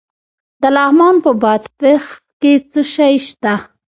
د 0.61 0.63
لغمان 0.75 1.15
په 1.23 1.31
بادپخ 1.41 2.03
کې 2.41 2.51
څه 2.71 2.81
شی 2.95 3.15
شته؟ 3.27 3.53